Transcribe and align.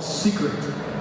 Secret. 0.00 0.99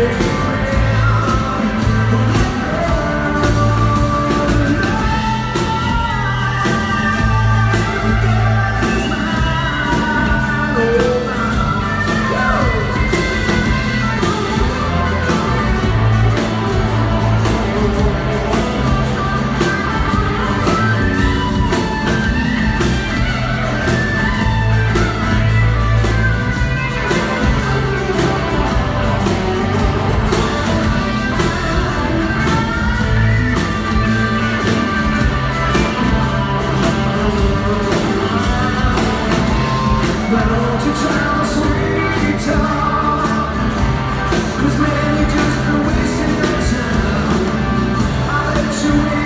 music 0.00 0.29
you. 48.82 49.19